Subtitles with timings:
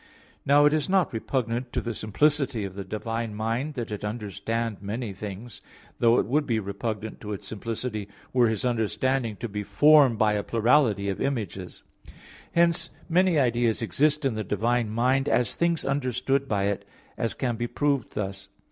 [0.47, 4.77] Now, it is not repugnant to the simplicity of the divine mind that it understand
[4.81, 5.61] many things;
[5.99, 10.33] though it would be repugnant to its simplicity were His understanding to be formed by
[10.33, 11.83] a plurality of images.
[12.53, 16.83] Hence many ideas exist in the divine mind, as things understood by it;
[17.15, 18.49] as can be proved thus.